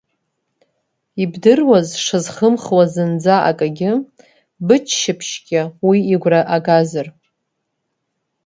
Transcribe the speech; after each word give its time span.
Ибдыруаз, 1.23 1.87
сшазхымхуа 1.97 2.83
зынӡа 2.93 3.35
акагьы, 3.49 3.91
быччаԥшьгьы, 4.65 5.61
уи 5.87 5.97
игәра 6.13 6.41
агазар… 6.55 7.07